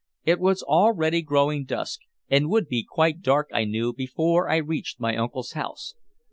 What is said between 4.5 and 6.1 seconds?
reached my uncle's house.